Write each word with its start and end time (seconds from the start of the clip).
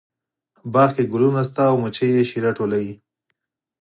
باغ 0.73 0.89
کې 0.95 1.03
ګلونه 1.11 1.41
شته 1.47 1.63
او 1.69 1.75
مچۍ 1.81 2.09
یې 2.15 2.23
شیره 2.29 2.51
ټولوي 2.57 2.93